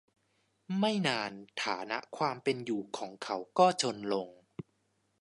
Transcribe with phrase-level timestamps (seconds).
[0.79, 1.31] ไม่นาน
[1.63, 4.27] ฐานะความเป็นอยู่ของเขาก็จนลง